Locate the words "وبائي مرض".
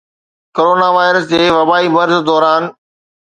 1.57-2.15